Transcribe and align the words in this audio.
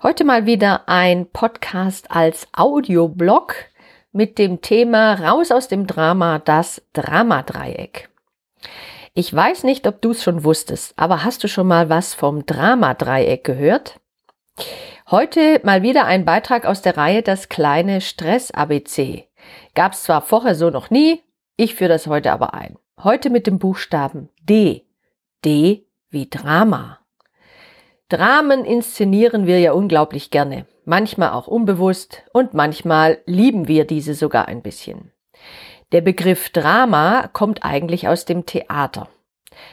Heute 0.00 0.22
mal 0.22 0.46
wieder 0.46 0.88
ein 0.88 1.28
Podcast 1.28 2.12
als 2.12 2.46
Audioblog 2.52 3.56
mit 4.12 4.38
dem 4.38 4.60
Thema 4.60 5.14
Raus 5.14 5.50
aus 5.50 5.66
dem 5.66 5.88
Drama, 5.88 6.38
das 6.38 6.82
Dramadreieck. 6.92 8.08
Ich 9.14 9.34
weiß 9.34 9.64
nicht, 9.64 9.88
ob 9.88 10.00
du 10.00 10.12
es 10.12 10.22
schon 10.22 10.44
wusstest, 10.44 10.94
aber 10.96 11.24
hast 11.24 11.42
du 11.42 11.48
schon 11.48 11.66
mal 11.66 11.88
was 11.88 12.14
vom 12.14 12.46
Dramadreieck 12.46 13.42
gehört? 13.42 13.98
Heute 15.10 15.60
mal 15.64 15.82
wieder 15.82 16.04
ein 16.04 16.24
Beitrag 16.24 16.64
aus 16.64 16.80
der 16.80 16.96
Reihe 16.96 17.22
Das 17.22 17.48
kleine 17.48 18.00
Stress-ABC. 18.00 19.26
Gab 19.74 19.94
es 19.94 20.04
zwar 20.04 20.22
vorher 20.22 20.54
so 20.54 20.70
noch 20.70 20.90
nie, 20.90 21.24
ich 21.56 21.74
führe 21.74 21.90
das 21.90 22.06
heute 22.06 22.30
aber 22.30 22.54
ein. 22.54 22.78
Heute 23.02 23.30
mit 23.30 23.48
dem 23.48 23.58
Buchstaben 23.58 24.28
D. 24.44 24.86
D 25.44 25.88
wie 26.08 26.30
Drama. 26.30 27.00
Dramen 28.08 28.64
inszenieren 28.64 29.46
wir 29.46 29.60
ja 29.60 29.72
unglaublich 29.72 30.30
gerne, 30.30 30.64
manchmal 30.86 31.32
auch 31.32 31.46
unbewusst 31.46 32.22
und 32.32 32.54
manchmal 32.54 33.18
lieben 33.26 33.68
wir 33.68 33.84
diese 33.86 34.14
sogar 34.14 34.48
ein 34.48 34.62
bisschen. 34.62 35.12
Der 35.92 36.00
Begriff 36.00 36.48
Drama 36.48 37.28
kommt 37.34 37.64
eigentlich 37.66 38.08
aus 38.08 38.24
dem 38.24 38.46
Theater. 38.46 39.08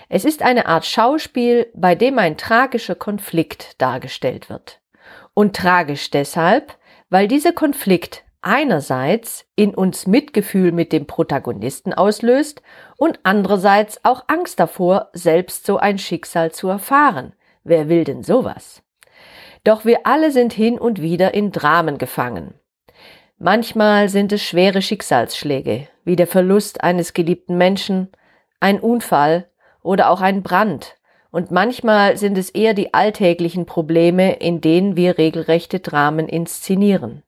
Es 0.09 0.25
ist 0.25 0.41
eine 0.41 0.65
Art 0.65 0.85
Schauspiel, 0.85 1.67
bei 1.73 1.95
dem 1.95 2.19
ein 2.19 2.35
tragischer 2.35 2.95
Konflikt 2.95 3.81
dargestellt 3.81 4.49
wird. 4.49 4.81
Und 5.33 5.55
tragisch 5.55 6.11
deshalb, 6.11 6.77
weil 7.09 7.29
dieser 7.29 7.53
Konflikt 7.53 8.25
einerseits 8.41 9.45
in 9.55 9.73
uns 9.73 10.07
Mitgefühl 10.07 10.73
mit 10.73 10.91
dem 10.91 11.07
Protagonisten 11.07 11.93
auslöst 11.93 12.61
und 12.97 13.17
andererseits 13.23 14.03
auch 14.03 14.25
Angst 14.27 14.59
davor, 14.59 15.09
selbst 15.13 15.65
so 15.65 15.77
ein 15.77 15.97
Schicksal 15.97 16.51
zu 16.51 16.67
erfahren, 16.67 17.33
Wer 17.65 17.89
will 17.89 18.03
denn 18.03 18.21
sowas? 18.21 18.83
Doch 19.63 19.85
wir 19.85 20.05
alle 20.05 20.31
sind 20.31 20.53
hin 20.53 20.77
und 20.77 21.01
wieder 21.01 21.33
in 21.33 21.51
Dramen 21.51 21.97
gefangen. 21.97 22.53
Manchmal 23.39 24.07
sind 24.07 24.31
es 24.31 24.43
schwere 24.43 24.83
Schicksalsschläge, 24.83 25.87
wie 26.03 26.15
der 26.15 26.27
Verlust 26.27 26.83
eines 26.83 27.13
geliebten 27.13 27.57
Menschen, 27.57 28.09
ein 28.59 28.79
Unfall 28.79 29.49
oder 29.81 30.11
auch 30.11 30.21
ein 30.21 30.43
Brand, 30.43 30.95
und 31.31 31.49
manchmal 31.49 32.17
sind 32.17 32.37
es 32.37 32.51
eher 32.51 32.75
die 32.75 32.93
alltäglichen 32.93 33.65
Probleme, 33.65 34.35
in 34.35 34.61
denen 34.61 34.95
wir 34.95 35.17
regelrechte 35.17 35.79
Dramen 35.79 36.29
inszenieren. 36.29 37.23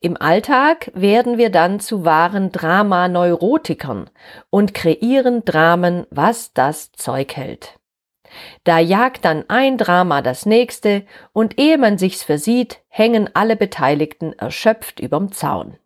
Im 0.00 0.16
Alltag 0.16 0.92
werden 0.94 1.36
wir 1.36 1.50
dann 1.50 1.80
zu 1.80 2.04
wahren 2.04 2.52
Dramaneurotikern 2.52 4.08
und 4.50 4.72
kreieren 4.72 5.44
Dramen, 5.44 6.06
was 6.10 6.54
das 6.54 6.92
Zeug 6.92 7.36
hält. 7.36 7.80
Da 8.64 8.78
jagt 8.78 9.24
dann 9.24 9.44
ein 9.48 9.78
Drama 9.78 10.22
das 10.22 10.46
nächste 10.46 11.04
und 11.32 11.58
ehe 11.58 11.78
man 11.78 11.98
sich's 11.98 12.22
versieht, 12.22 12.82
hängen 12.88 13.30
alle 13.34 13.56
Beteiligten 13.56 14.32
erschöpft 14.34 15.00
überm 15.00 15.32
Zaun. 15.32 15.78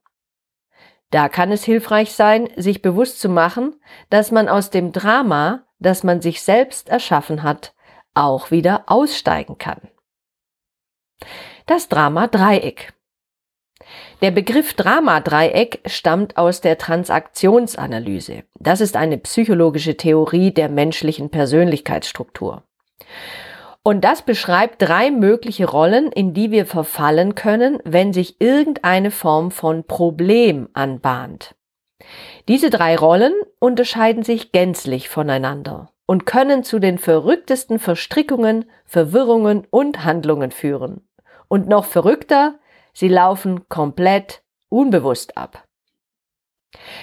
Da 1.11 1.29
kann 1.29 1.53
es 1.53 1.65
hilfreich 1.65 2.13
sein, 2.13 2.49
sich 2.57 2.83
bewusst 2.83 3.21
zu 3.21 3.29
machen, 3.29 3.77
dass 4.11 4.31
man 4.31 4.49
aus 4.49 4.71
dem 4.71 4.93
Drama, 4.93 5.65
das 5.79 6.03
man 6.03 6.21
sich 6.21 6.43
selbst 6.43 6.89
erschaffen 6.89 7.43
hat, 7.43 7.75
auch 8.15 8.51
wieder 8.51 8.85
aussteigen 8.87 9.59
kann. 9.59 9.89
Das 11.67 11.89
Drama 11.89 12.27
Dreieck. 12.27 12.93
Der 14.23 14.31
Begriff 14.31 14.73
Dramadreieck 14.73 15.81
stammt 15.85 16.39
aus 16.39 16.63
der 16.63 16.79
Transaktionsanalyse. 16.79 18.45
Das 18.59 18.81
ist 18.81 18.97
eine 18.97 19.19
psychologische 19.19 19.99
Theorie 19.99 20.53
der 20.53 20.71
menschlichen 20.71 21.29
Persönlichkeitsstruktur. 21.29 22.63
Und 23.83 24.05
das 24.05 24.23
beschreibt 24.23 24.81
drei 24.81 25.11
mögliche 25.11 25.69
Rollen, 25.69 26.11
in 26.11 26.33
die 26.33 26.51
wir 26.51 26.65
verfallen 26.65 27.35
können, 27.35 27.79
wenn 27.85 28.15
sich 28.15 28.41
irgendeine 28.41 29.11
Form 29.11 29.51
von 29.51 29.85
Problem 29.85 30.71
anbahnt. 30.73 31.55
Diese 32.49 32.71
drei 32.71 32.97
Rollen 32.97 33.35
unterscheiden 33.59 34.23
sich 34.23 34.51
gänzlich 34.51 35.11
voneinander 35.11 35.91
und 36.07 36.25
können 36.25 36.65
zu 36.65 36.79
den 36.79 36.97
verrücktesten 36.97 37.79
Verstrickungen, 37.79 38.65
Verwirrungen 38.87 39.67
und 39.69 40.05
Handlungen 40.05 40.53
führen. 40.53 41.07
Und 41.49 41.69
noch 41.69 41.85
verrückter, 41.85 42.59
Sie 42.99 43.09
laufen 43.09 43.69
komplett 43.69 44.43
unbewusst 44.71 45.37
ab. 45.37 45.69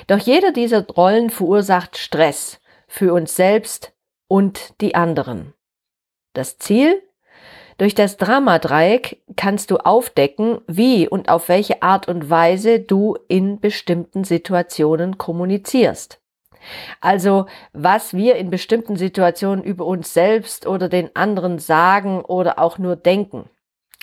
Doch 0.08 0.18
jeder 0.18 0.52
dieser 0.52 0.88
Rollen 0.88 1.30
verursacht 1.30 2.00
Stress 2.00 2.60
für 2.88 3.14
uns 3.14 3.36
selbst 3.36 3.94
und 4.28 4.82
die 4.82 4.96
anderen. 4.96 5.54
Das 6.34 6.58
Ziel? 6.58 7.04
Durch 7.78 7.94
das 7.94 8.18
Dramadreieck 8.18 9.22
kannst 9.36 9.70
du 9.70 9.78
aufdecken, 9.78 10.62
wie 10.66 11.08
und 11.08 11.30
auf 11.30 11.48
welche 11.48 11.84
Art 11.84 12.08
und 12.08 12.28
Weise 12.28 12.80
du 12.80 13.16
in 13.28 13.60
bestimmten 13.60 14.24
Situationen 14.24 15.20
kommunizierst. 15.20 16.20
Also 17.02 17.46
was 17.72 18.16
wir 18.16 18.38
in 18.38 18.50
bestimmten 18.50 18.96
Situationen 18.96 19.64
über 19.64 19.86
uns 19.86 20.12
selbst 20.12 20.66
oder 20.66 20.90
den 20.90 21.16
anderen 21.16 21.60
sagen 21.60 22.26
oder 22.26 22.58
auch 22.58 22.80
nur 22.80 22.96
denken. 22.96 23.48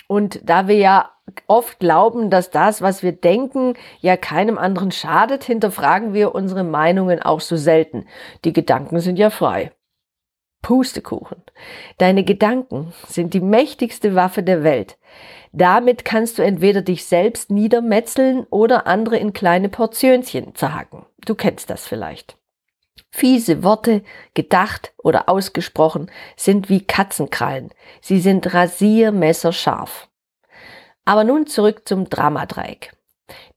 Und 0.07 0.39
da 0.43 0.69
wir 0.69 0.77
ja 0.77 1.11
oft 1.47 1.79
glauben, 1.79 2.29
dass 2.29 2.49
das, 2.49 2.81
was 2.81 3.03
wir 3.03 3.11
denken, 3.11 3.73
ja 3.99 4.17
keinem 4.17 4.57
anderen 4.57 4.91
schadet, 4.91 5.43
hinterfragen 5.43 6.13
wir 6.13 6.35
unsere 6.35 6.63
Meinungen 6.63 7.21
auch 7.21 7.41
so 7.41 7.55
selten. 7.55 8.05
Die 8.45 8.53
Gedanken 8.53 8.99
sind 8.99 9.17
ja 9.17 9.29
frei. 9.29 9.71
Pustekuchen. 10.61 11.41
Deine 11.97 12.23
Gedanken 12.23 12.93
sind 13.07 13.33
die 13.33 13.41
mächtigste 13.41 14.15
Waffe 14.15 14.43
der 14.43 14.63
Welt. 14.63 14.97
Damit 15.51 16.05
kannst 16.05 16.37
du 16.37 16.43
entweder 16.43 16.81
dich 16.81 17.05
selbst 17.05 17.51
niedermetzeln 17.51 18.45
oder 18.49 18.87
andere 18.87 19.17
in 19.17 19.33
kleine 19.33 19.69
Portionchen 19.69 20.55
zerhacken. 20.55 21.05
Du 21.25 21.35
kennst 21.35 21.69
das 21.69 21.87
vielleicht. 21.87 22.37
Fiese 23.09 23.63
Worte, 23.63 24.03
gedacht 24.33 24.93
oder 24.97 25.27
ausgesprochen, 25.27 26.09
sind 26.37 26.69
wie 26.69 26.85
Katzenkrallen. 26.85 27.73
Sie 28.01 28.19
sind 28.19 28.53
rasiermesserscharf. 28.53 30.10
Aber 31.05 31.23
nun 31.23 31.47
zurück 31.47 31.87
zum 31.87 32.09
Dramadreieck. 32.09 32.95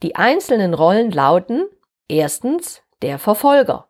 Die 0.02 0.16
einzelnen 0.16 0.74
Rollen 0.74 1.10
lauten 1.10 1.66
erstens 2.08 2.82
der 3.02 3.18
Verfolger. 3.18 3.88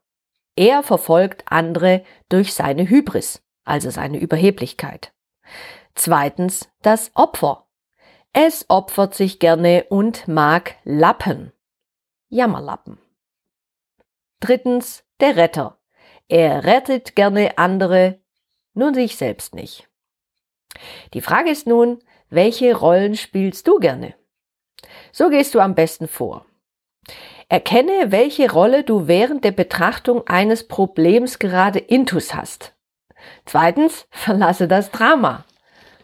Er 0.57 0.83
verfolgt 0.83 1.45
andere 1.47 2.05
durch 2.29 2.55
seine 2.55 2.89
Hybris, 2.89 3.43
also 3.65 3.91
seine 3.91 4.19
Überheblichkeit. 4.19 5.13
Zweitens 5.95 6.69
das 6.83 7.11
Opfer. 7.15 7.67
Es 8.33 8.67
opfert 8.69 9.15
sich 9.15 9.39
gerne 9.39 9.85
und 9.89 10.27
mag 10.27 10.77
Lappen. 10.85 11.53
Jammerlappen. 12.29 12.99
Drittens 14.41 15.05
der 15.21 15.37
Retter. 15.37 15.79
Er 16.29 16.65
rettet 16.65 17.15
gerne 17.15 17.59
andere, 17.59 18.21
nur 18.73 18.93
sich 18.95 19.17
selbst 19.17 19.55
nicht. 19.55 19.89
Die 21.13 21.21
Frage 21.21 21.51
ist 21.51 21.67
nun, 21.67 22.03
welche 22.35 22.75
Rollen 22.77 23.17
spielst 23.17 23.67
du 23.69 23.79
gerne? 23.79 24.15
So 25.13 25.31
gehst 25.31 25.55
du 25.55 25.61
am 25.61 25.75
besten 25.75 26.09
vor. 26.09 26.47
Erkenne, 27.49 28.11
welche 28.11 28.51
Rolle 28.51 28.85
du 28.85 29.07
während 29.07 29.45
der 29.45 29.53
Betrachtung 29.53 30.27
eines 30.27 30.67
Problems 30.67 31.39
gerade 31.39 31.79
intus 31.79 32.35
hast. 32.35 32.75
Zweitens, 33.45 34.07
verlasse 34.11 34.69
das 34.69 34.91
Drama. 34.91 35.45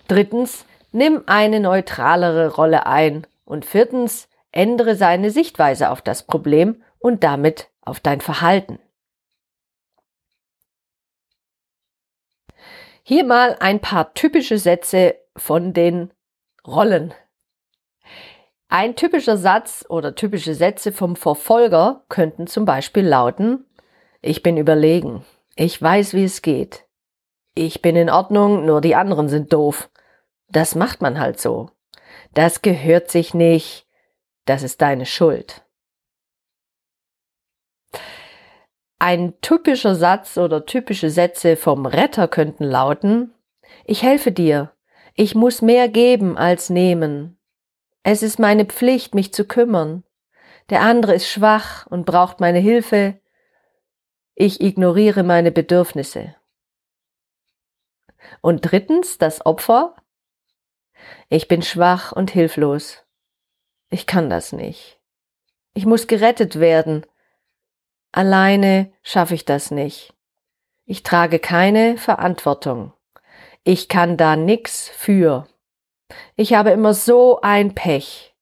Drittens, 0.09 0.65
nimm 0.93 1.23
eine 1.27 1.61
neutralere 1.61 2.55
Rolle 2.55 2.87
ein. 2.87 3.26
Und 3.44 3.65
viertens, 3.65 4.29
ändere 4.53 4.97
seine 4.97 5.31
Sichtweise 5.31 5.91
auf 5.91 6.03
das 6.03 6.25
Problem 6.25 6.83
und 6.99 7.25
damit 7.25 7.69
auf 7.81 8.00
dein 8.00 8.21
Verhalten. 8.21 8.79
Hier 13.03 13.25
mal 13.25 13.56
ein 13.59 13.81
paar 13.81 14.15
typische 14.15 14.59
Sätze 14.59 15.17
von 15.37 15.73
den 15.73 16.12
Rollen. 16.67 17.15
Ein 18.69 18.95
typischer 18.95 19.37
Satz 19.37 19.85
oder 19.89 20.15
typische 20.15 20.55
Sätze 20.55 20.93
vom 20.93 21.17
Verfolger 21.17 22.05
könnten 22.09 22.47
zum 22.47 22.65
Beispiel 22.65 23.07
lauten, 23.07 23.67
ich 24.23 24.43
bin 24.43 24.57
überlegen, 24.57 25.25
ich 25.57 25.81
weiß, 25.81 26.15
wie 26.15 26.25
es 26.25 26.43
geht, 26.43 26.87
ich 27.55 27.83
bin 27.83 27.97
in 27.97 28.11
Ordnung, 28.11 28.67
nur 28.67 28.81
die 28.81 28.95
anderen 28.95 29.29
sind 29.29 29.53
doof. 29.53 29.91
Das 30.49 30.75
macht 30.75 31.01
man 31.01 31.19
halt 31.19 31.41
so. 31.41 31.71
das 32.35 32.62
gehört 32.62 33.11
sich 33.11 33.35
nicht, 33.35 33.87
das 34.45 34.62
ist 34.62 34.81
deine 34.83 35.07
Schuld. 35.07 35.65
Ein 38.99 39.41
typischer 39.41 39.95
Satz 39.95 40.37
oder 40.37 40.67
typische 40.67 41.11
Sätze 41.11 41.57
vom 41.57 41.87
Retter 41.87 42.29
könnten 42.29 42.65
lauten, 42.65 43.33
ich 43.85 44.03
helfe 44.03 44.31
dir, 44.31 44.73
ich 45.15 45.35
muss 45.35 45.62
mehr 45.62 45.89
geben 45.89 46.37
als 46.37 46.71
nehmen. 46.71 47.39
Es 48.03 48.23
ist 48.23 48.39
meine 48.39 48.65
Pflicht, 48.65 49.15
mich 49.15 49.33
zu 49.35 49.45
kümmern. 49.45 50.05
Der 50.71 50.83
andere 50.83 51.15
ist 51.15 51.29
schwach 51.29 51.87
und 51.87 52.07
braucht 52.07 52.41
meine 52.41 52.59
Hilfe. 52.59 53.21
Ich 54.35 54.61
ignoriere 54.61 55.23
meine 55.23 55.53
Bedürfnisse. 55.53 56.35
Und 58.41 58.61
drittens 58.62 59.19
das 59.19 59.45
Opfer. 59.45 59.97
Ich 61.29 61.49
bin 61.49 61.62
schwach 61.62 62.12
und 62.12 62.31
hilflos. 62.31 63.05
Ich 63.91 64.07
kann 64.07 64.31
das 64.31 64.53
nicht. 64.53 65.01
Ich 65.75 65.87
muss 65.87 66.07
gerettet 66.07 66.61
werden. 66.61 67.05
Alleine 68.12 68.93
schaffe 69.03 69.35
ich 69.35 69.45
das 69.45 69.71
nicht. 69.71 70.15
Ich 70.85 71.03
trage 71.03 71.39
keine 71.39 71.97
Verantwortung. 71.97 72.93
Ich 73.65 73.89
kann 73.89 74.17
da 74.17 74.37
nix 74.37 74.89
für. 74.89 75.47
Ich 76.37 76.55
habe 76.55 76.71
immer 76.71 76.95
so 76.95 77.41
ein 77.43 77.75
Pech. 77.75 78.35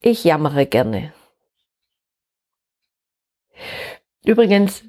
Ich 0.00 0.24
jammere 0.24 0.66
gerne. 0.66 1.12
Übrigens, 4.24 4.84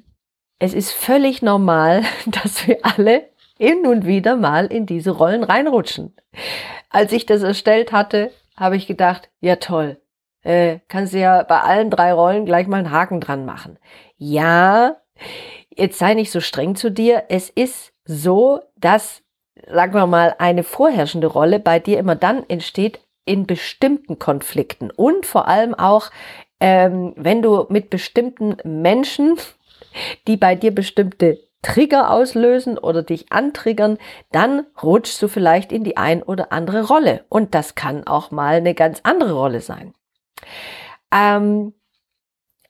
es 0.58 0.74
ist 0.74 0.92
völlig 0.92 1.42
normal, 1.42 2.02
dass 2.26 2.66
wir 2.66 2.78
alle 2.82 3.30
hin 3.58 3.86
und 3.86 4.06
wieder 4.06 4.36
mal 4.36 4.66
in 4.66 4.86
diese 4.86 5.10
Rollen 5.10 5.44
reinrutschen. 5.44 6.14
Als 6.90 7.12
ich 7.12 7.26
das 7.26 7.42
erstellt 7.42 7.92
hatte, 7.92 8.32
habe 8.56 8.76
ich 8.76 8.86
gedacht, 8.86 9.30
ja 9.40 9.56
toll, 9.56 10.00
äh, 10.42 10.80
kannst 10.88 11.14
du 11.14 11.18
ja 11.18 11.42
bei 11.42 11.60
allen 11.60 11.90
drei 11.90 12.12
Rollen 12.12 12.44
gleich 12.44 12.66
mal 12.66 12.78
einen 12.78 12.90
Haken 12.90 13.20
dran 13.20 13.44
machen. 13.44 13.78
Ja, 14.16 14.96
jetzt 15.74 15.98
sei 15.98 16.14
nicht 16.14 16.30
so 16.30 16.40
streng 16.40 16.76
zu 16.76 16.90
dir. 16.90 17.24
Es 17.28 17.50
ist 17.50 17.92
so, 18.04 18.60
dass, 18.86 19.22
sagen 19.68 19.94
wir 19.94 20.06
mal, 20.06 20.36
eine 20.38 20.62
vorherrschende 20.62 21.26
Rolle 21.26 21.58
bei 21.58 21.80
dir 21.80 21.98
immer 21.98 22.14
dann 22.14 22.48
entsteht 22.48 23.00
in 23.24 23.44
bestimmten 23.44 24.20
Konflikten 24.20 24.92
und 24.92 25.26
vor 25.26 25.48
allem 25.48 25.74
auch, 25.74 26.10
ähm, 26.60 27.12
wenn 27.16 27.42
du 27.42 27.66
mit 27.68 27.90
bestimmten 27.90 28.56
Menschen, 28.62 29.38
die 30.28 30.36
bei 30.36 30.54
dir 30.54 30.72
bestimmte 30.72 31.40
Trigger 31.62 32.12
auslösen 32.12 32.78
oder 32.78 33.02
dich 33.02 33.32
antriggern, 33.32 33.98
dann 34.30 34.66
rutschst 34.80 35.20
du 35.20 35.26
vielleicht 35.26 35.72
in 35.72 35.82
die 35.82 35.96
ein 35.96 36.22
oder 36.22 36.52
andere 36.52 36.86
Rolle. 36.86 37.24
Und 37.28 37.56
das 37.56 37.74
kann 37.74 38.06
auch 38.06 38.30
mal 38.30 38.54
eine 38.54 38.74
ganz 38.74 39.00
andere 39.02 39.32
Rolle 39.32 39.60
sein. 39.60 39.94
Ähm, 41.12 41.72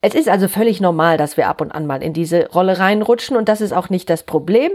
es 0.00 0.14
ist 0.14 0.28
also 0.28 0.48
völlig 0.48 0.80
normal, 0.80 1.16
dass 1.18 1.36
wir 1.36 1.48
ab 1.48 1.60
und 1.60 1.72
an 1.72 1.86
mal 1.86 2.02
in 2.02 2.12
diese 2.12 2.48
Rolle 2.50 2.78
reinrutschen 2.78 3.36
und 3.36 3.48
das 3.48 3.60
ist 3.60 3.72
auch 3.72 3.90
nicht 3.90 4.08
das 4.08 4.22
Problem. 4.22 4.72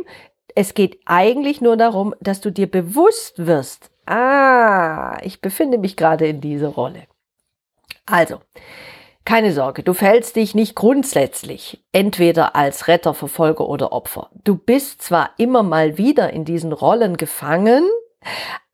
Es 0.55 0.73
geht 0.73 0.99
eigentlich 1.05 1.61
nur 1.61 1.77
darum, 1.77 2.13
dass 2.19 2.41
du 2.41 2.51
dir 2.51 2.69
bewusst 2.69 3.45
wirst, 3.45 3.89
ah, 4.05 5.17
ich 5.21 5.41
befinde 5.41 5.77
mich 5.77 5.95
gerade 5.95 6.27
in 6.27 6.41
dieser 6.41 6.69
Rolle. 6.69 7.03
Also, 8.05 8.39
keine 9.23 9.53
Sorge, 9.53 9.83
du 9.83 9.93
fällst 9.93 10.35
dich 10.35 10.55
nicht 10.55 10.75
grundsätzlich 10.75 11.83
entweder 11.91 12.55
als 12.55 12.87
Retter, 12.87 13.13
Verfolger 13.13 13.67
oder 13.69 13.93
Opfer. 13.93 14.29
Du 14.43 14.55
bist 14.55 15.01
zwar 15.01 15.31
immer 15.37 15.63
mal 15.63 15.97
wieder 15.97 16.31
in 16.31 16.43
diesen 16.43 16.73
Rollen 16.73 17.17
gefangen, 17.17 17.87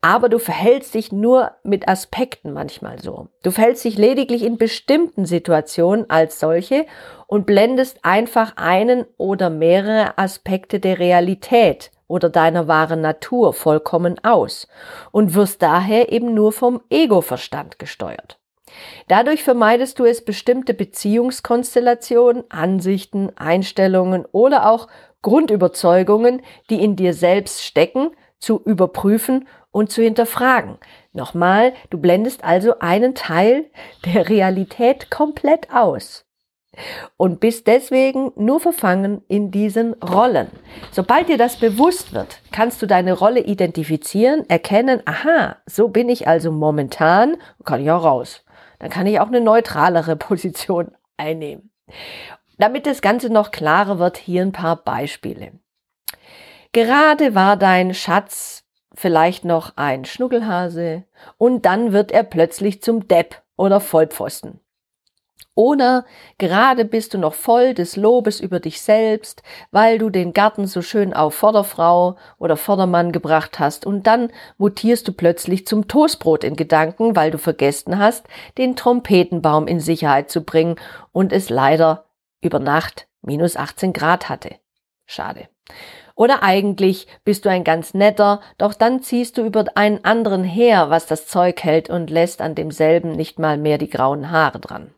aber 0.00 0.28
du 0.28 0.38
verhältst 0.38 0.94
dich 0.94 1.10
nur 1.10 1.52
mit 1.64 1.88
Aspekten 1.88 2.52
manchmal 2.52 3.00
so. 3.00 3.28
Du 3.42 3.50
verhältst 3.50 3.84
dich 3.84 3.98
lediglich 3.98 4.44
in 4.44 4.56
bestimmten 4.56 5.26
Situationen 5.26 6.08
als 6.08 6.38
solche 6.38 6.86
und 7.26 7.46
blendest 7.46 8.04
einfach 8.04 8.56
einen 8.56 9.04
oder 9.16 9.50
mehrere 9.50 10.16
Aspekte 10.16 10.78
der 10.78 10.98
Realität 10.98 11.90
oder 12.06 12.30
deiner 12.30 12.68
wahren 12.68 13.00
Natur 13.00 13.52
vollkommen 13.52 14.16
aus 14.24 14.68
und 15.10 15.34
wirst 15.34 15.62
daher 15.62 16.12
eben 16.12 16.32
nur 16.32 16.52
vom 16.52 16.80
Ego-Verstand 16.90 17.78
gesteuert. 17.78 18.38
Dadurch 19.08 19.42
vermeidest 19.42 19.98
du 19.98 20.04
es, 20.04 20.24
bestimmte 20.24 20.74
Beziehungskonstellationen, 20.74 22.44
Ansichten, 22.50 23.30
Einstellungen 23.36 24.26
oder 24.30 24.70
auch 24.70 24.88
Grundüberzeugungen, 25.22 26.42
die 26.70 26.82
in 26.82 26.94
dir 26.94 27.14
selbst 27.14 27.64
stecken, 27.64 28.10
zu 28.38 28.60
überprüfen 28.64 29.48
und 29.70 29.90
zu 29.90 30.02
hinterfragen. 30.02 30.78
Nochmal, 31.12 31.72
du 31.90 31.98
blendest 31.98 32.44
also 32.44 32.78
einen 32.78 33.14
Teil 33.14 33.66
der 34.04 34.28
Realität 34.28 35.10
komplett 35.10 35.72
aus 35.72 36.24
und 37.16 37.40
bist 37.40 37.66
deswegen 37.66 38.32
nur 38.36 38.60
verfangen 38.60 39.22
in 39.28 39.50
diesen 39.50 39.94
Rollen. 39.94 40.48
Sobald 40.92 41.28
dir 41.28 41.38
das 41.38 41.56
bewusst 41.56 42.12
wird, 42.12 42.40
kannst 42.52 42.80
du 42.82 42.86
deine 42.86 43.12
Rolle 43.12 43.40
identifizieren, 43.40 44.48
erkennen, 44.48 45.02
aha, 45.04 45.56
so 45.66 45.88
bin 45.88 46.08
ich 46.08 46.28
also 46.28 46.52
momentan, 46.52 47.36
kann 47.64 47.82
ich 47.82 47.90
auch 47.90 48.04
raus. 48.04 48.44
Dann 48.78 48.90
kann 48.90 49.06
ich 49.06 49.18
auch 49.20 49.28
eine 49.28 49.40
neutralere 49.40 50.16
Position 50.16 50.92
einnehmen. 51.16 51.70
Damit 52.58 52.86
das 52.86 53.02
Ganze 53.02 53.30
noch 53.30 53.50
klarer 53.50 53.98
wird, 53.98 54.18
hier 54.18 54.42
ein 54.42 54.52
paar 54.52 54.76
Beispiele. 54.76 55.52
Gerade 56.72 57.34
war 57.34 57.56
dein 57.56 57.94
Schatz 57.94 58.64
vielleicht 58.98 59.44
noch 59.44 59.72
ein 59.76 60.04
Schnuckelhase 60.04 61.04
und 61.36 61.64
dann 61.64 61.92
wird 61.92 62.10
er 62.10 62.24
plötzlich 62.24 62.82
zum 62.82 63.06
Depp 63.06 63.42
oder 63.56 63.80
Vollpfosten. 63.80 64.60
Oder 65.54 66.04
gerade 66.38 66.84
bist 66.84 67.14
du 67.14 67.18
noch 67.18 67.34
voll 67.34 67.74
des 67.74 67.96
Lobes 67.96 68.38
über 68.38 68.60
dich 68.60 68.80
selbst, 68.80 69.42
weil 69.72 69.98
du 69.98 70.08
den 70.08 70.32
Garten 70.32 70.66
so 70.66 70.82
schön 70.82 71.12
auf 71.12 71.34
Vorderfrau 71.34 72.16
oder 72.38 72.56
Vordermann 72.56 73.10
gebracht 73.10 73.58
hast 73.58 73.84
und 73.84 74.06
dann 74.06 74.30
mutierst 74.56 75.08
du 75.08 75.12
plötzlich 75.12 75.66
zum 75.66 75.88
Toastbrot 75.88 76.44
in 76.44 76.54
Gedanken, 76.54 77.16
weil 77.16 77.32
du 77.32 77.38
vergessen 77.38 77.98
hast, 77.98 78.26
den 78.56 78.76
Trompetenbaum 78.76 79.66
in 79.66 79.80
Sicherheit 79.80 80.30
zu 80.30 80.42
bringen 80.42 80.76
und 81.10 81.32
es 81.32 81.50
leider 81.50 82.04
über 82.40 82.60
Nacht 82.60 83.08
minus 83.22 83.56
18 83.56 83.92
Grad 83.92 84.28
hatte. 84.28 84.56
Schade. 85.06 85.48
Oder 86.18 86.42
eigentlich 86.42 87.06
bist 87.22 87.44
du 87.44 87.48
ein 87.48 87.62
ganz 87.62 87.94
netter, 87.94 88.40
doch 88.58 88.74
dann 88.74 89.02
ziehst 89.02 89.38
du 89.38 89.44
über 89.44 89.64
einen 89.76 90.04
anderen 90.04 90.42
her, 90.42 90.90
was 90.90 91.06
das 91.06 91.28
Zeug 91.28 91.62
hält 91.62 91.90
und 91.90 92.10
lässt 92.10 92.40
an 92.42 92.56
demselben 92.56 93.12
nicht 93.12 93.38
mal 93.38 93.56
mehr 93.56 93.78
die 93.78 93.88
grauen 93.88 94.32
Haare 94.32 94.58
dran. 94.58 94.92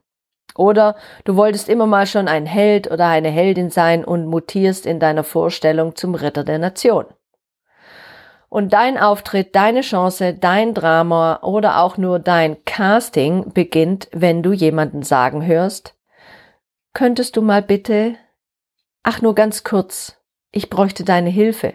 Oder 0.56 0.96
du 1.24 1.36
wolltest 1.36 1.68
immer 1.68 1.86
mal 1.86 2.06
schon 2.06 2.26
ein 2.26 2.46
Held 2.46 2.90
oder 2.90 3.06
eine 3.08 3.28
Heldin 3.28 3.68
sein 3.68 4.02
und 4.02 4.24
mutierst 4.24 4.86
in 4.86 4.98
deiner 4.98 5.22
Vorstellung 5.22 5.94
zum 5.94 6.14
Ritter 6.14 6.42
der 6.42 6.58
Nation. 6.58 7.04
Und 8.48 8.72
dein 8.72 8.96
Auftritt, 8.96 9.54
deine 9.54 9.82
Chance, 9.82 10.32
dein 10.32 10.72
Drama 10.72 11.40
oder 11.42 11.82
auch 11.82 11.98
nur 11.98 12.18
dein 12.18 12.64
Casting 12.64 13.52
beginnt, 13.52 14.08
wenn 14.12 14.42
du 14.42 14.54
jemanden 14.54 15.02
sagen 15.02 15.44
hörst, 15.44 15.94
könntest 16.94 17.36
du 17.36 17.42
mal 17.42 17.60
bitte, 17.60 18.14
ach 19.02 19.20
nur 19.20 19.34
ganz 19.34 19.64
kurz, 19.64 20.19
ich 20.52 20.70
bräuchte 20.70 21.04
deine 21.04 21.30
Hilfe. 21.30 21.74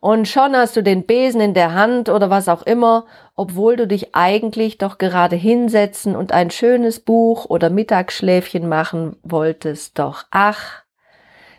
Und 0.00 0.28
schon 0.28 0.54
hast 0.54 0.76
du 0.76 0.82
den 0.82 1.06
Besen 1.06 1.40
in 1.40 1.54
der 1.54 1.72
Hand 1.72 2.10
oder 2.10 2.28
was 2.28 2.48
auch 2.50 2.62
immer, 2.62 3.06
obwohl 3.36 3.76
du 3.76 3.86
dich 3.86 4.14
eigentlich 4.14 4.76
doch 4.76 4.98
gerade 4.98 5.34
hinsetzen 5.34 6.14
und 6.14 6.30
ein 6.30 6.50
schönes 6.50 7.00
Buch 7.00 7.46
oder 7.46 7.70
Mittagsschläfchen 7.70 8.68
machen 8.68 9.16
wolltest. 9.22 9.98
Doch 9.98 10.24
ach, 10.30 10.84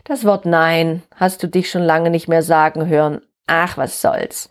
das 0.04 0.24
Wort 0.24 0.46
Nein 0.46 1.02
hast 1.16 1.42
du 1.42 1.48
dich 1.48 1.68
schon 1.68 1.82
lange 1.82 2.10
nicht 2.10 2.28
mehr 2.28 2.42
sagen 2.42 2.86
hören. 2.86 3.22
Ach, 3.48 3.76
was 3.76 4.00
soll's. 4.00 4.48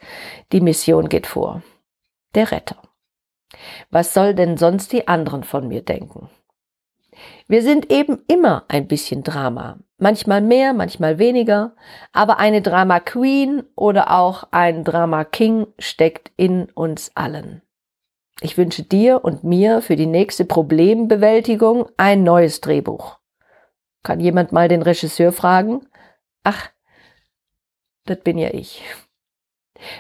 Die 0.52 0.60
Mission 0.60 1.08
geht 1.08 1.28
vor. 1.28 1.64
Der 2.34 2.52
Retter. 2.52 2.76
Was 3.90 4.14
soll 4.14 4.34
denn 4.34 4.58
sonst 4.58 4.92
die 4.92 5.08
anderen 5.08 5.46
von 5.46 5.70
mir 5.70 5.82
denken? 5.82 6.30
Wir 7.48 7.62
sind 7.62 7.92
eben 7.92 8.24
immer 8.28 8.66
ein 8.68 8.88
bisschen 8.88 9.24
Drama. 9.24 9.78
Manchmal 9.98 10.42
mehr, 10.42 10.74
manchmal 10.74 11.20
weniger. 11.20 11.76
Aber 12.12 12.40
eine 12.40 12.62
Drama 12.62 13.00
Queen 13.00 13.64
oder 13.76 14.12
auch 14.12 14.48
ein 14.52 14.84
Drama 14.84 15.24
King 15.24 15.68
steckt 15.78 16.32
in 16.38 16.66
uns 16.72 17.12
allen. 17.16 17.62
Ich 18.42 18.58
wünsche 18.58 18.84
dir 18.84 19.24
und 19.24 19.44
mir 19.44 19.82
für 19.82 19.96
die 19.96 20.08
nächste 20.08 20.44
Problembewältigung 20.44 21.88
ein 21.98 22.24
neues 22.24 22.62
Drehbuch. 22.62 23.20
Kann 24.04 24.20
jemand 24.20 24.52
mal 24.52 24.68
den 24.68 24.82
Regisseur 24.82 25.32
fragen? 25.32 25.88
Ach, 26.44 26.70
das 28.06 28.20
bin 28.20 28.38
ja 28.38 28.50
ich. 28.54 28.84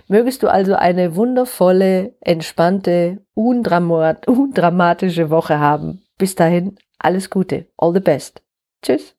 Mögest 0.07 0.43
du 0.43 0.47
also 0.47 0.75
eine 0.75 1.15
wundervolle, 1.15 2.15
entspannte, 2.21 3.25
undramatische 3.33 5.29
Woche 5.29 5.59
haben. 5.59 6.01
Bis 6.17 6.35
dahin, 6.35 6.77
alles 6.99 7.29
Gute, 7.29 7.65
all 7.77 7.93
the 7.93 7.99
best. 7.99 8.41
Tschüss. 8.81 9.15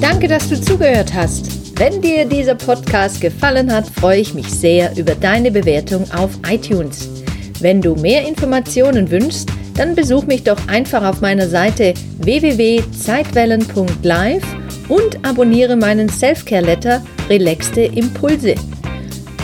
Danke, 0.00 0.28
dass 0.28 0.48
du 0.48 0.60
zugehört 0.60 1.12
hast. 1.14 1.78
Wenn 1.78 2.00
dir 2.00 2.24
dieser 2.26 2.54
Podcast 2.54 3.20
gefallen 3.20 3.72
hat, 3.72 3.88
freue 3.88 4.20
ich 4.20 4.34
mich 4.34 4.48
sehr 4.48 4.96
über 4.96 5.14
deine 5.14 5.50
Bewertung 5.50 6.10
auf 6.12 6.38
iTunes. 6.48 7.08
Wenn 7.60 7.80
du 7.80 7.94
mehr 7.94 8.26
Informationen 8.26 9.10
wünschst, 9.10 9.48
dann 9.74 9.94
besuch 9.94 10.26
mich 10.26 10.44
doch 10.44 10.68
einfach 10.68 11.04
auf 11.04 11.20
meiner 11.20 11.48
Seite 11.48 11.92
www.zeitwellen.live 12.18 14.44
und 14.88 15.24
abonniere 15.24 15.76
meinen 15.76 16.08
Selfcare-Letter 16.08 17.04
Relaxte 17.28 17.82
Impulse. 17.82 18.54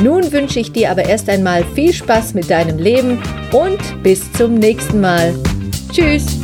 Nun 0.03 0.31
wünsche 0.31 0.61
ich 0.61 0.71
dir 0.71 0.91
aber 0.91 1.05
erst 1.05 1.29
einmal 1.29 1.65
viel 1.75 1.93
Spaß 1.93 2.35
mit 2.35 2.49
deinem 2.51 2.79
Leben 2.79 3.21
und 3.53 4.03
bis 4.03 4.33
zum 4.33 4.55
nächsten 4.55 5.01
Mal. 5.01 5.35
Tschüss! 5.93 6.39